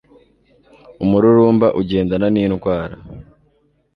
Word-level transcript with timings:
Umururumba 1.03 1.67
Ugendana 1.79 2.27
nIndwara 2.33 2.95